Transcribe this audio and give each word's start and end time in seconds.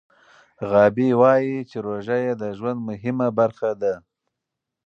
غابي 0.69 1.09
وايي 1.19 1.57
چې 1.69 1.77
روژه 1.85 2.17
یې 2.25 2.33
د 2.41 2.43
ژوند 2.57 2.79
مهمه 2.89 3.27
برخه 3.39 3.69
ده. 3.81 3.93